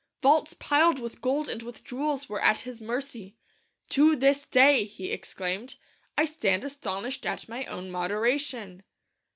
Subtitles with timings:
[0.23, 3.35] Vaults piled with gold and with jewels were at his mercy.
[3.89, 5.75] 'To this day,' he exclaimed,
[6.17, 8.81] 'I stand astonished at my own moderation!'